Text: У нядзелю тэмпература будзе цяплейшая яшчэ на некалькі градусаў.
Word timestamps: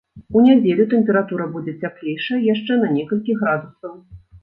У 0.37 0.41
нядзелю 0.45 0.87
тэмпература 0.93 1.47
будзе 1.53 1.75
цяплейшая 1.83 2.43
яшчэ 2.53 2.83
на 2.83 2.93
некалькі 2.99 3.41
градусаў. 3.47 3.99